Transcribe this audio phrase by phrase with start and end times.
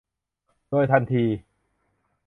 [0.69, 1.23] โดยทันที